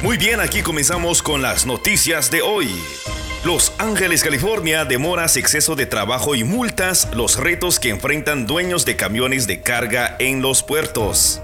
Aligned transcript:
Muy 0.00 0.16
bien, 0.16 0.38
aquí 0.38 0.62
comenzamos 0.62 1.24
con 1.24 1.42
las 1.42 1.66
noticias 1.66 2.30
de 2.30 2.40
hoy. 2.40 2.70
Los 3.44 3.72
Ángeles, 3.78 4.22
California, 4.22 4.84
demoras, 4.84 5.36
exceso 5.36 5.74
de 5.74 5.86
trabajo 5.86 6.36
y 6.36 6.44
multas, 6.44 7.08
los 7.14 7.36
retos 7.36 7.80
que 7.80 7.88
enfrentan 7.88 8.46
dueños 8.46 8.84
de 8.84 8.94
camiones 8.94 9.48
de 9.48 9.60
carga 9.60 10.14
en 10.20 10.40
los 10.40 10.62
puertos. 10.62 11.40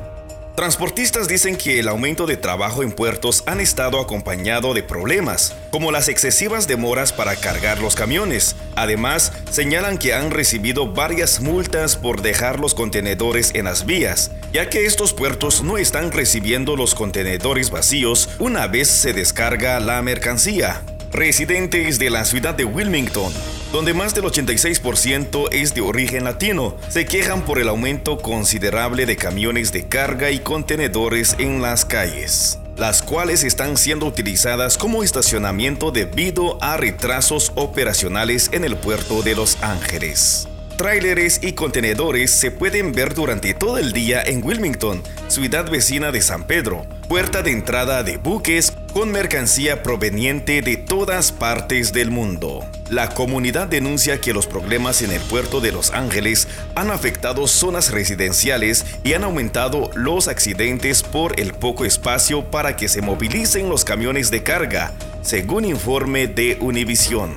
Transportistas 0.55 1.27
dicen 1.27 1.57
que 1.57 1.81
el 1.81 1.89
aumento 1.89 2.27
de 2.27 2.37
trabajo 2.37 2.85
en 2.85 2.93
puertos 2.93 3.43
han 3.47 3.59
estado 3.59 3.99
acompañado 3.99 4.73
de 4.73 4.85
problemas, 4.85 5.57
como 5.73 5.91
las 5.91 6.09
excesivas 6.09 6.69
demoras 6.69 7.13
para 7.13 7.35
cargar 7.35 7.81
los 7.81 7.97
camiones. 7.97 8.55
Además, 8.77 9.33
señalan 9.51 9.99
que 9.99 10.15
han 10.15 10.31
recibido 10.31 10.93
varias 10.93 11.41
multas 11.41 11.97
por 11.97 12.23
dejar 12.23 12.61
los 12.61 12.75
contenedores 12.75 13.53
en 13.55 13.65
las 13.65 13.87
vías, 13.87 14.31
ya 14.53 14.69
que 14.71 14.87
estos 14.87 15.13
puertos 15.13 15.63
no 15.63 15.79
están 15.79 16.13
recibiendo 16.13 16.77
los 16.77 16.95
contenedores 16.95 17.71
vacíos 17.71 18.29
una 18.39 18.67
vez 18.67 18.89
se 18.89 19.13
descarga 19.13 19.81
la 19.81 20.01
mercancía. 20.03 20.83
Residentes 21.13 21.99
de 21.99 22.11
la 22.11 22.25
ciudad 22.25 22.55
de 22.55 22.65
Wilmington 22.65 23.33
donde 23.75 23.93
más 23.93 24.15
del 24.15 24.23
86% 24.23 25.49
es 25.51 25.75
de 25.75 25.81
origen 25.81 26.23
latino, 26.23 26.77
se 26.89 27.07
quejan 27.07 27.43
por 27.45 27.59
el 27.59 27.69
aumento 27.69 28.19
considerable 28.19 29.05
de 29.05 29.17
camiones 29.17 29.73
de 29.73 29.89
carga 29.89 30.31
y 30.31 30.39
contenedores 30.39 31.35
en 31.41 31.61
las 31.61 31.85
calles 31.85 32.61
las 32.77 33.03
cuales 33.03 33.45
están 33.45 33.77
siendo 33.77 34.07
utilizadas 34.07 34.77
como 34.77 35.03
estacionamiento 35.03 35.91
debido 35.91 36.63
a 36.63 36.77
retrasos 36.77 37.53
operacionales 37.55 38.51
en 38.53 38.65
el 38.65 38.77
puerto 38.77 39.23
de 39.23 39.35
Los 39.35 39.63
Ángeles. 39.63 40.49
Tráileres 40.77 41.39
y 41.43 41.53
contenedores 41.53 42.33
se 42.33 42.51
pueden 42.51 42.93
ver 42.93 43.15
durante 43.15 43.55
todo 43.55 43.79
el 43.79 43.93
día 43.93 44.23
en 44.23 44.45
Wilmington, 44.45 45.03
ciudad 45.29 45.71
vecina 45.71 46.11
de 46.11 46.21
San 46.21 46.49
Pedro, 46.49 46.85
puerta 47.09 47.43
de 47.43 47.53
entrada 47.53 48.03
de 48.03 48.17
buques 48.17 48.73
con 48.95 49.11
mercancía 49.11 49.83
proveniente 49.83 50.63
de 50.63 50.77
todas 50.77 51.33
partes 51.33 51.93
del 51.93 52.13
mundo. 52.13 52.65
La 52.91 53.09
comunidad 53.09 53.67
denuncia 53.67 54.21
que 54.21 54.33
los 54.33 54.47
problemas 54.47 55.03
en 55.03 55.11
el 55.11 55.21
puerto 55.21 55.61
de 55.61 55.73
Los 55.73 55.91
Ángeles 55.91 56.47
han 56.77 56.93
afectado 56.93 57.49
zonas 57.49 57.91
residenciales 57.91 58.87
y 59.03 59.15
han 59.15 59.25
aumentado 59.25 59.91
los 59.97 60.29
accidentes 60.29 61.03
por 61.03 61.41
el 61.41 61.55
poco 61.55 61.85
espacio 61.85 62.53
para 62.53 62.77
que 62.77 62.87
se 62.89 63.03
movilicen 63.03 63.69
los 63.69 63.85
camiones 63.85 64.31
de 64.31 64.45
carga, 64.45 64.93
según 65.23 65.65
informe 65.65 66.29
de 66.29 66.57
Univision. 66.61 67.37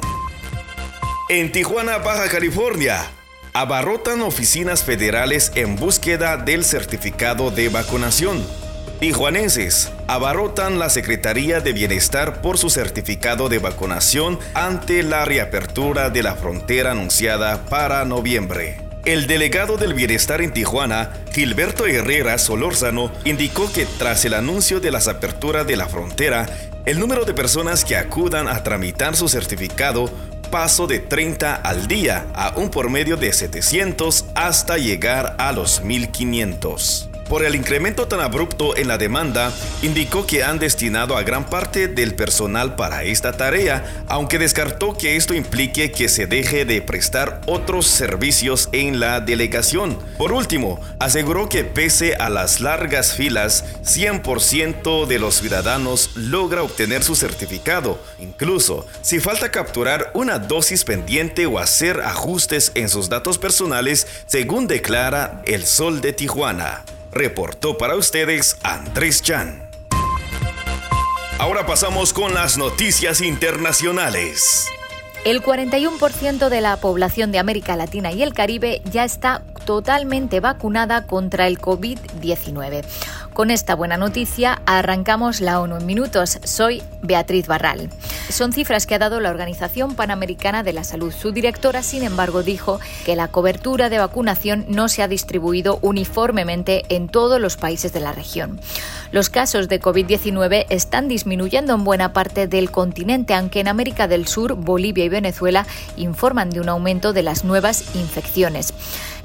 En 1.28 1.52
Tijuana, 1.52 1.98
Baja 1.98 2.30
California, 2.30 3.04
abarrotan 3.54 4.22
oficinas 4.22 4.84
federales 4.84 5.52
en 5.56 5.76
búsqueda 5.76 6.38
del 6.38 6.64
certificado 6.64 7.50
de 7.50 7.70
vacunación. 7.70 8.45
Tijuanenses 9.00 9.92
abarrotan 10.08 10.80
la 10.80 10.90
Secretaría 10.90 11.59
de 11.59 11.72
Bienestar 11.72 12.42
por 12.42 12.58
su 12.58 12.72
certificado 12.72 13.48
de 13.48 13.59
vacunación 13.59 14.39
ante 14.56 15.04
la 15.04 15.23
reapertura 15.23 16.09
de 16.09 16.23
la 16.23 16.34
frontera 16.36 16.92
anunciada 16.92 17.66
para 17.66 18.04
noviembre. 18.06 18.81
El 19.06 19.28
delegado 19.28 19.78
del 19.78 19.94
Bienestar 19.94 20.42
en 20.42 20.52
Tijuana, 20.52 21.12
Gilberto 21.31 21.86
Herrera 21.86 22.39
Solórzano, 22.39 23.12
indicó 23.23 23.72
que 23.72 23.86
tras 23.86 24.26
el 24.26 24.34
anuncio 24.34 24.80
de 24.80 24.89
las 24.89 25.08
aperturas 25.08 25.67
de 25.67 25.78
la 25.78 25.88
frontera, 25.88 26.48
el 26.88 27.00
número 27.00 27.23
de 27.23 27.36
personas 27.36 27.86
que 27.86 27.98
acudan 27.98 28.48
a 28.48 28.64
tramitar 28.64 29.16
su 29.16 29.30
certificado 29.30 30.09
pasó 30.50 30.88
de 30.88 30.98
30 30.98 31.54
al 31.54 31.88
día 31.88 32.26
a 32.34 32.54
un 32.56 32.72
por 32.72 32.89
medio 32.89 33.16
de 33.16 33.32
700 33.32 34.26
hasta 34.34 34.78
llegar 34.78 35.36
a 35.38 35.52
los 35.52 35.84
1500 35.84 37.09
por 37.30 37.44
el 37.44 37.56
incremento 37.56 38.08
tan 38.08 38.20
abrupto 38.20 38.75
en 38.78 38.88
la 38.88 38.97
demanda, 38.97 39.52
indicó 39.81 40.25
que 40.25 40.44
han 40.44 40.59
destinado 40.59 41.17
a 41.17 41.23
gran 41.23 41.50
parte 41.50 41.88
del 41.88 42.16
personal 42.16 42.75
para 42.75 43.03
esta 43.03 43.33
tarea, 43.33 44.03
aunque 44.08 44.39
descartó 44.39 44.97
que 44.97 45.16
esto 45.16 45.33
implique 45.33 45.92
que 45.92 46.09
se 46.09 46.28
deje 46.28 46.66
de 46.66 46.81
prestar 46.81 47.42
otros 47.45 47.87
servicios 47.87 48.70
en 48.71 48.99
la 48.99 49.20
delegación. 49.20 49.98
Por 50.17 50.32
último, 50.32 50.80
aseguró 50.99 51.49
que 51.49 51.64
pese 51.64 52.16
a 52.16 52.30
las 52.30 52.61
largas 52.61 53.14
filas, 53.14 53.66
100% 53.83 55.05
de 55.05 55.20
los 55.20 55.36
ciudadanos 55.36 56.11
logra 56.16 56.64
obtener 56.64 57.04
su 57.04 57.16
certificado, 57.16 57.99
incluso 58.20 58.86
si 59.02 59.20
falta 59.20 59.52
capturar 59.52 60.11
una 60.14 60.39
dosis 60.39 60.83
pendiente 60.83 61.45
o 61.45 61.60
hacer 61.60 62.02
ajustes 62.02 62.71
en 62.76 62.89
sus 62.89 63.10
datos 63.10 63.37
personales, 63.37 64.08
según 64.26 64.67
declara 64.67 65.42
El 65.45 65.66
Sol 65.66 66.02
de 66.02 66.14
Tijuana. 66.14 66.83
Reportó 67.17 67.80
para 67.80 67.95
ustedes 67.95 68.60
Andrés 68.61 69.23
Chan. 69.23 69.67
Ahora 71.39 71.66
pasamos 71.66 72.14
con 72.14 72.36
las 72.36 72.60
noticias 72.60 73.22
internacionales. 73.22 74.67
El 75.26 75.42
41% 75.42 76.50
de 76.50 76.61
la 76.61 76.78
población 76.78 77.32
de 77.32 77.39
América 77.39 77.76
Latina 77.76 78.11
y 78.11 78.22
el 78.22 78.36
Caribe 78.36 78.83
ya 78.92 79.04
está 79.04 79.42
totalmente 79.66 80.42
vacunada 80.42 81.08
contra 81.08 81.48
el 81.48 81.60
COVID-19. 81.60 82.86
Con 83.34 83.49
esta 83.49 83.73
buena 83.73 83.98
noticia 83.98 84.61
arrancamos 84.67 85.42
la 85.42 85.60
ONU 85.60 85.78
en 85.78 85.88
minutos. 85.88 86.38
Soy 86.44 86.84
Beatriz 87.02 87.48
Barral. 87.48 87.89
Son 88.30 88.52
cifras 88.52 88.86
que 88.86 88.95
ha 88.95 88.99
dado 88.99 89.20
la 89.20 89.30
Organización 89.30 89.95
Panamericana 89.95 90.61
de 90.61 90.73
la 90.73 90.83
Salud. 90.83 91.14
Su 91.14 91.32
directora, 91.32 91.82
sin 91.82 92.04
embargo, 92.04 92.43
dijo 92.43 92.80
que 93.05 93.15
la 93.15 93.30
cobertura 93.30 93.89
de 93.89 93.99
vacunación 93.99 94.65
no 94.67 94.89
se 94.89 95.02
ha 95.02 95.08
distribuido 95.08 95.80
uniformemente 95.82 96.83
en 96.89 97.08
todos 97.08 97.39
los 97.39 97.55
países 97.55 97.93
de 97.93 98.02
la 98.02 98.11
región. 98.11 98.60
Los 99.11 99.30
casos 99.30 99.70
de 99.70 99.82
COVID-19 99.82 100.66
están 100.70 101.08
disminuyendo 101.08 101.73
en 101.73 101.86
buena 101.86 102.11
parte 102.11 102.48
del 102.48 102.70
continente, 102.70 103.33
aunque 103.33 103.61
en 103.61 103.70
América 103.70 104.08
del 104.08 104.27
Sur, 104.27 104.55
Bolivia 104.55 105.05
y 105.05 105.10
Venezuela 105.10 105.66
informan 105.95 106.49
de 106.49 106.60
un 106.60 106.70
aumento 106.70 107.14
de 107.14 107.23
las 107.23 107.45
nuevas 107.45 107.95
infecciones. 107.95 108.73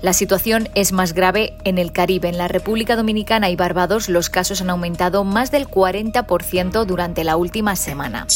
La 0.03 0.13
situación 0.13 0.69
es 0.75 0.91
más 0.91 1.15
grave 1.15 1.55
en 1.63 1.79
el 1.79 1.93
Caribe. 1.93 2.29
En 2.29 2.37
la 2.37 2.49
República 2.49 2.97
Dominicana 2.97 3.51
y 3.51 3.57
Barbados 3.57 4.09
los 4.09 4.31
casos 4.31 4.61
han 4.61 4.71
aumentado 4.71 5.23
más 5.23 5.53
del 5.53 5.69
40% 5.69 6.85
durante 6.85 7.23
la 7.23 7.37
última 7.37 7.77
semana. 7.77 8.27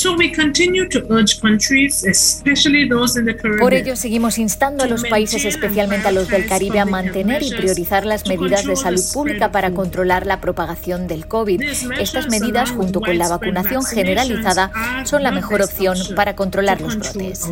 Por 3.58 3.74
ello, 3.74 3.96
seguimos 3.96 4.38
instando 4.38 4.84
a 4.84 4.86
los 4.86 5.02
países, 5.06 5.44
especialmente 5.44 6.06
a 6.06 6.12
los 6.12 6.28
del 6.28 6.46
Caribe, 6.46 6.78
a 6.78 6.84
mantener 6.84 7.42
y 7.42 7.50
priorizar 7.50 8.06
las 8.06 8.28
medidas 8.28 8.64
de 8.64 8.76
salud 8.76 9.02
pública 9.12 9.50
para 9.50 9.72
controlar 9.72 10.24
la 10.24 10.40
propagación 10.40 11.08
del 11.08 11.26
COVID. 11.26 11.62
Estas 11.98 12.28
medidas, 12.28 12.70
junto 12.70 13.00
con 13.00 13.18
la 13.18 13.26
vacunación 13.26 13.84
generalizada, 13.84 14.70
son 15.04 15.24
la 15.24 15.32
mejor 15.32 15.62
opción 15.62 15.98
para 16.14 16.36
controlar 16.36 16.80
los 16.80 16.96
brotes. 16.96 17.50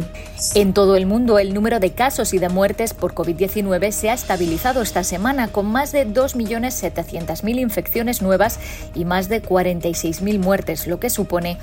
En 0.54 0.72
todo 0.72 0.94
el 0.94 1.06
mundo, 1.06 1.41
el 1.41 1.53
número 1.53 1.80
de 1.80 1.91
casos 1.91 2.32
y 2.32 2.38
de 2.38 2.48
muertes 2.48 2.94
por 2.94 3.12
COVID-19 3.12 3.91
se 3.91 4.03
se 4.04 4.10
ha 4.10 4.12
estabilizado 4.12 4.82
esta 4.82 5.03
semana 5.03 5.48
con 5.48 5.65
más 5.65 5.91
de 5.91 6.06
2.700.000 6.06 7.59
infecciones 7.59 8.20
nuevas 8.20 8.60
y 8.94 9.06
más 9.06 9.31
de 9.31 9.42
46.000 9.42 10.38
muertes, 10.41 10.87
lo 10.87 11.00
que 11.00 11.09
supone 11.09 11.56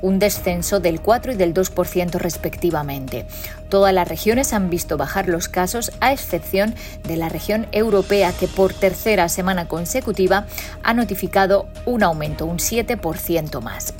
un 0.00 0.20
descenso 0.20 0.78
del 0.78 1.00
4 1.00 1.32
y 1.32 1.34
del 1.34 1.52
2% 1.52 2.12
respectivamente. 2.20 3.26
Todas 3.68 3.92
las 3.92 4.06
regiones 4.06 4.52
han 4.52 4.70
visto 4.70 4.96
bajar 4.96 5.26
los 5.26 5.48
casos, 5.48 5.90
a 5.98 6.12
excepción 6.12 6.72
de 7.02 7.16
la 7.16 7.28
región 7.28 7.66
europea, 7.72 8.32
que 8.32 8.46
por 8.46 8.72
tercera 8.74 9.28
semana 9.28 9.66
consecutiva 9.66 10.46
ha 10.84 10.94
notificado 10.94 11.66
un 11.84 12.04
aumento, 12.04 12.46
un 12.46 12.58
7% 12.58 13.60
más. 13.60 13.92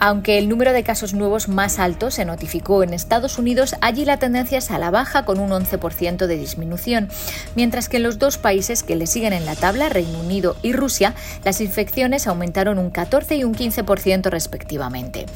Aunque 0.00 0.38
el 0.38 0.48
número 0.48 0.72
de 0.72 0.82
casos 0.82 1.12
nuevos 1.12 1.48
más 1.48 1.78
alto 1.78 2.10
se 2.10 2.24
notificó 2.24 2.82
en 2.82 2.94
Estados 2.94 3.38
Unidos, 3.38 3.76
allí 3.82 4.06
la 4.06 4.16
tendencia 4.16 4.58
es 4.58 4.70
a 4.70 4.78
la 4.78 4.90
baja 4.90 5.26
con 5.26 5.38
un 5.38 5.50
11% 5.50 6.26
de 6.26 6.36
disminución, 6.38 7.08
mientras 7.54 7.90
que 7.90 7.98
en 7.98 8.04
los 8.04 8.18
dos 8.18 8.38
países 8.38 8.82
que 8.82 8.96
le 8.96 9.06
siguen 9.06 9.34
en 9.34 9.44
la 9.44 9.56
tabla, 9.56 9.90
Reino 9.90 10.18
Unido 10.20 10.56
y 10.62 10.72
Rusia, 10.72 11.14
las 11.44 11.60
infecciones 11.60 12.26
aumentaron 12.26 12.78
un 12.78 12.90
14 12.90 13.36
y 13.36 13.44
un 13.44 13.54
15% 13.54 14.30
respectivamente. 14.30 15.26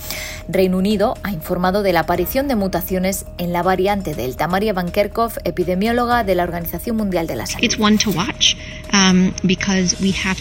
Reino 0.49 0.79
Unido 0.79 1.15
ha 1.23 1.31
informado 1.31 1.83
de 1.83 1.93
la 1.93 2.01
aparición 2.01 2.49
de 2.49 2.57
mutaciones 2.57 3.27
en 3.37 3.53
la 3.53 3.63
variante 3.63 4.15
Delta. 4.15 4.49
María 4.49 4.73
Van 4.73 4.91
Kerkhove, 4.91 5.41
epidemióloga 5.45 6.25
de 6.25 6.35
la 6.35 6.43
Organización 6.43 6.97
Mundial 6.97 7.27
de 7.27 7.37
la 7.37 7.47
Salud. 7.47 7.65
Um, 8.93 9.33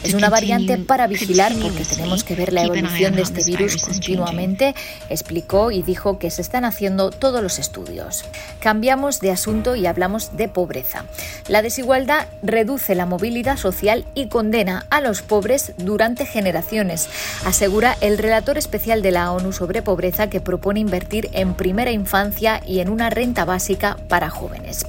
es 0.03 0.13
una 0.13 0.29
variante 0.29 0.77
para 0.77 1.07
vigilar 1.07 1.53
porque 1.61 1.83
tenemos 1.83 2.23
que 2.23 2.35
ver 2.35 2.53
la 2.53 2.63
evolución 2.63 3.15
de 3.15 3.23
este 3.23 3.43
virus 3.43 3.77
continuamente, 4.15 4.75
explicó 5.09 5.71
y 5.71 5.81
dijo 5.81 6.19
que 6.19 6.29
se 6.29 6.41
están 6.41 6.65
haciendo 6.65 7.11
todos 7.11 7.41
los 7.41 7.59
estudios. 7.59 8.25
Cambiamos 8.59 9.19
de 9.19 9.31
asunto 9.31 9.75
y 9.75 9.85
hablamos 9.85 10.37
de 10.37 10.47
pobreza. 10.47 11.05
La 11.47 11.61
desigualdad 11.61 12.27
reduce 12.41 12.95
la 12.95 13.05
movilidad 13.05 13.57
social 13.57 14.05
y 14.13 14.27
condena 14.27 14.85
a 14.89 15.01
los 15.01 15.21
pobres 15.21 15.73
durante 15.77 16.25
generaciones, 16.25 17.09
asegura 17.45 17.97
el 18.01 18.17
relator 18.17 18.57
especial 18.57 19.01
de 19.01 19.11
la 19.11 19.31
ONU 19.31 19.51
sobre 19.51 19.81
pobreza 19.81 20.29
que 20.29 20.41
propone 20.41 20.79
invertir 20.79 21.29
en 21.33 21.53
primera 21.53 21.91
infancia 21.91 22.61
y 22.65 22.79
en 22.79 22.89
una 22.89 23.09
renta 23.09 23.45
básica 23.45 23.97
para 24.07 24.29
jóvenes. 24.29 24.85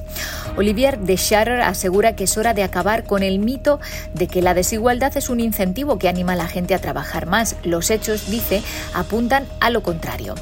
Olivier 0.56 1.00
de 1.00 1.16
Scharer 1.16 1.62
asegura 1.62 2.14
que 2.14 2.24
es 2.24 2.38
hora 2.38 2.54
de 2.54 2.62
acabar 2.62 3.02
con 3.02 3.24
el 3.24 3.40
mito 3.40 3.80
de 4.14 4.28
que 4.28 4.40
la 4.40 4.54
desigualdad 4.54 5.16
es 5.16 5.28
un 5.28 5.40
incentivo 5.40 5.98
que 5.98 6.08
anima 6.08 6.34
a 6.34 6.36
la 6.36 6.46
gente 6.46 6.74
a 6.74 6.78
trabajar 6.78 7.26
más. 7.26 7.56
Los 7.64 7.90
hechos, 7.90 8.30
dice, 8.30 8.62
apuntan 8.94 9.46
a 9.58 9.70
lo 9.70 9.82
contrario. 9.82 10.36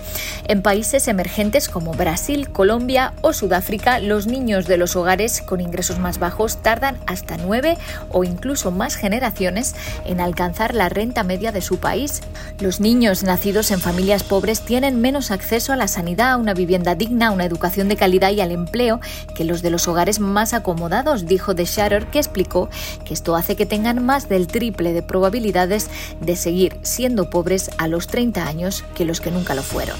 En 0.44 0.60
países 0.60 1.08
emergentes 1.08 1.70
como 1.70 1.92
Brasil, 1.92 2.50
Colombia 2.50 3.14
o 3.22 3.32
Sudáfrica, 3.32 4.00
los 4.00 4.26
niños 4.26 4.66
de 4.66 4.76
los 4.76 4.96
hogares 4.96 5.40
con 5.40 5.62
ingresos 5.62 5.98
más 5.98 6.18
bajos 6.18 6.62
tardan 6.62 6.98
hasta 7.06 7.38
nueve 7.38 7.78
o 8.10 8.22
incluso 8.22 8.70
más 8.70 8.96
generaciones 8.96 9.74
en 10.04 10.20
alcanzar 10.20 10.74
la 10.74 10.90
renta 10.90 11.22
media 11.22 11.52
de 11.52 11.62
su 11.62 11.78
país. 11.78 12.20
Los 12.60 12.80
niños 12.80 13.22
nacidos 13.22 13.70
en 13.70 13.80
familias 13.80 14.24
pobres 14.24 14.60
tienen 14.60 15.00
menos 15.00 15.30
acceso 15.30 15.72
a 15.72 15.76
la 15.76 15.88
sanidad, 15.88 16.32
a 16.32 16.36
una 16.36 16.52
vivienda 16.52 16.94
digna, 16.94 17.28
a 17.28 17.30
una 17.30 17.46
educación 17.46 17.88
de 17.88 17.96
calidad 17.96 18.30
y 18.30 18.42
al 18.42 18.52
empleo 18.52 19.00
que 19.34 19.44
los 19.44 19.62
de 19.62 19.70
los 19.70 19.88
hogares 19.88 20.01
más 20.20 20.52
acomodados, 20.52 21.26
dijo 21.26 21.54
De 21.54 21.64
Shatter, 21.64 22.06
que 22.06 22.18
explicó 22.18 22.68
que 23.04 23.14
esto 23.14 23.36
hace 23.36 23.56
que 23.56 23.66
tengan 23.66 24.04
más 24.04 24.28
del 24.28 24.46
triple 24.46 24.92
de 24.92 25.02
probabilidades 25.02 25.88
de 26.20 26.36
seguir 26.36 26.76
siendo 26.82 27.30
pobres 27.30 27.70
a 27.78 27.88
los 27.88 28.06
30 28.06 28.46
años 28.46 28.84
que 28.94 29.04
los 29.04 29.20
que 29.20 29.30
nunca 29.30 29.54
lo 29.54 29.62
fueron. 29.62 29.96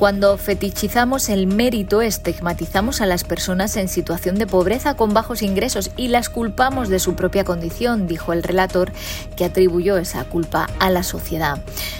Cuando 0.00 0.38
fetichizamos 0.38 1.28
el 1.28 1.46
mérito, 1.46 2.00
estigmatizamos 2.00 3.02
a 3.02 3.06
las 3.06 3.22
personas 3.22 3.76
en 3.76 3.86
situación 3.86 4.36
de 4.36 4.46
pobreza 4.46 4.94
con 4.94 5.12
bajos 5.12 5.42
ingresos 5.42 5.90
y 5.94 6.08
las 6.08 6.30
culpamos 6.30 6.88
de 6.88 6.98
su 6.98 7.14
propia 7.14 7.44
condición, 7.44 8.06
dijo 8.06 8.32
el 8.32 8.42
relator, 8.42 8.92
que 9.36 9.44
atribuyó 9.44 9.98
esa 9.98 10.24
culpa 10.24 10.70
a 10.78 10.88
la 10.88 11.02
sociedad. 11.02 11.58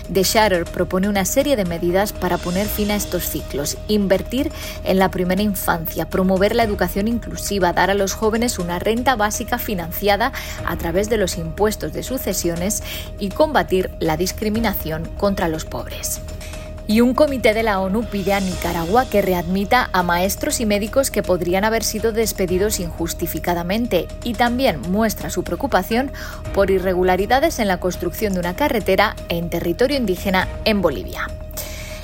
De 0.08 0.22
Shatter 0.22 0.64
propone 0.64 1.08
una 1.08 1.24
serie 1.24 1.56
de 1.56 1.64
medidas 1.64 2.12
para 2.12 2.38
poner 2.38 2.66
fin 2.66 2.90
a 2.90 2.96
estos 2.96 3.28
ciclos, 3.28 3.76
invertir 3.88 4.50
en 4.84 4.98
la 4.98 5.10
primera 5.10 5.42
infancia, 5.42 6.08
promover 6.08 6.56
la 6.56 6.64
educación 6.64 7.08
inclusiva, 7.08 7.72
dar 7.72 7.90
a 7.90 7.94
los 7.94 8.14
jóvenes 8.14 8.58
una 8.58 8.78
renta 8.78 9.16
básica 9.16 9.58
financiada 9.58 10.32
a 10.66 10.76
través 10.76 11.08
de 11.08 11.16
los 11.16 11.38
impuestos 11.38 11.92
de 11.92 12.02
sucesiones 12.02 12.82
y 13.18 13.30
combatir 13.30 13.90
la 14.00 14.16
discriminación 14.16 15.06
contra 15.16 15.48
los 15.48 15.64
pobres. 15.64 16.20
Y 16.90 17.02
un 17.02 17.14
comité 17.14 17.54
de 17.54 17.62
la 17.62 17.78
ONU 17.78 18.02
pide 18.02 18.32
a 18.32 18.40
Nicaragua 18.40 19.08
que 19.08 19.22
readmita 19.22 19.88
a 19.92 20.02
maestros 20.02 20.58
y 20.58 20.66
médicos 20.66 21.12
que 21.12 21.22
podrían 21.22 21.62
haber 21.62 21.84
sido 21.84 22.10
despedidos 22.10 22.80
injustificadamente 22.80 24.08
y 24.24 24.34
también 24.34 24.80
muestra 24.90 25.30
su 25.30 25.44
preocupación 25.44 26.10
por 26.52 26.68
irregularidades 26.72 27.60
en 27.60 27.68
la 27.68 27.78
construcción 27.78 28.32
de 28.32 28.40
una 28.40 28.56
carretera 28.56 29.14
en 29.28 29.50
territorio 29.50 29.96
indígena 29.96 30.48
en 30.64 30.82
Bolivia. 30.82 31.28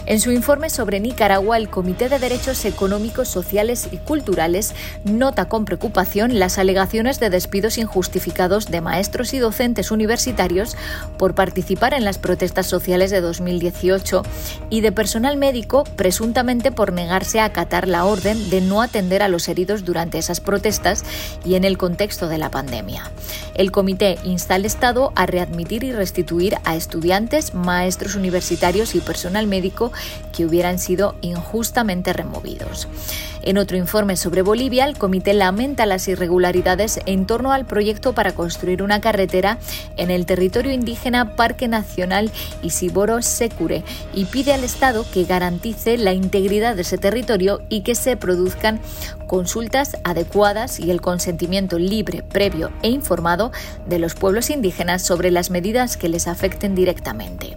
En 0.08 0.20
su 0.20 0.30
informe 0.30 0.70
sobre 0.70 1.00
Nicaragua, 1.00 1.56
el 1.56 1.68
Comité 1.68 2.08
de 2.08 2.20
Derechos 2.20 2.64
Económicos, 2.64 3.26
Sociales 3.26 3.88
y 3.90 3.96
Culturales 3.96 4.72
nota 5.02 5.48
con 5.48 5.64
preocupación 5.64 6.38
las 6.38 6.58
alegaciones 6.58 7.18
de 7.18 7.28
despidos 7.28 7.76
injustificados 7.76 8.66
de 8.66 8.80
maestros 8.80 9.34
y 9.34 9.40
docentes 9.40 9.90
universitarios 9.90 10.76
por 11.18 11.34
participar 11.34 11.92
en 11.92 12.04
las 12.04 12.18
protestas 12.18 12.68
sociales 12.68 13.10
de 13.10 13.20
2018 13.20 14.22
y 14.70 14.80
de 14.80 14.92
personal 14.92 15.36
médico 15.36 15.82
presuntamente 15.96 16.70
por 16.70 16.92
negarse 16.92 17.40
a 17.40 17.46
acatar 17.46 17.88
la 17.88 18.04
orden 18.04 18.48
de 18.48 18.60
no 18.60 18.82
atender 18.82 19.24
a 19.24 19.28
los 19.28 19.48
heridos 19.48 19.84
durante 19.84 20.18
esas 20.18 20.38
protestas 20.38 21.02
y 21.44 21.56
en 21.56 21.64
el 21.64 21.78
contexto 21.78 22.28
de 22.28 22.38
la 22.38 22.52
pandemia. 22.52 23.10
El 23.56 23.72
comité 23.72 24.18
insta 24.22 24.54
al 24.54 24.66
Estado 24.66 25.12
a 25.16 25.26
readmitir 25.26 25.82
y 25.82 25.90
restituir 25.90 26.58
a 26.64 26.76
estudiantes, 26.76 27.54
maestros 27.54 28.14
universitarios 28.14 28.94
y 28.94 29.00
personal 29.00 29.48
médico 29.48 29.90
que 30.34 30.44
hubieran 30.44 30.78
sido 30.78 31.14
injustamente 31.20 32.12
removidos. 32.12 32.88
En 33.42 33.58
otro 33.58 33.76
informe 33.76 34.16
sobre 34.16 34.42
Bolivia, 34.42 34.86
el 34.86 34.98
comité 34.98 35.32
lamenta 35.32 35.86
las 35.86 36.08
irregularidades 36.08 36.98
en 37.06 37.26
torno 37.26 37.52
al 37.52 37.64
proyecto 37.64 38.12
para 38.12 38.32
construir 38.32 38.82
una 38.82 39.00
carretera 39.00 39.58
en 39.96 40.10
el 40.10 40.26
territorio 40.26 40.72
indígena 40.72 41.36
Parque 41.36 41.68
Nacional 41.68 42.32
Isiboro 42.62 43.22
Secure 43.22 43.84
y 44.12 44.24
pide 44.24 44.52
al 44.52 44.64
Estado 44.64 45.06
que 45.12 45.24
garantice 45.24 45.96
la 45.96 46.12
integridad 46.12 46.74
de 46.74 46.82
ese 46.82 46.98
territorio 46.98 47.62
y 47.68 47.82
que 47.82 47.94
se 47.94 48.16
produzcan 48.16 48.80
consultas 49.28 49.96
adecuadas 50.02 50.80
y 50.80 50.90
el 50.90 51.00
consentimiento 51.00 51.78
libre, 51.78 52.22
previo 52.22 52.72
e 52.82 52.88
informado 52.88 53.52
de 53.86 53.98
los 53.98 54.14
pueblos 54.14 54.50
indígenas 54.50 55.02
sobre 55.02 55.30
las 55.30 55.50
medidas 55.50 55.96
que 55.96 56.08
les 56.08 56.26
afecten 56.26 56.74
directamente. 56.74 57.56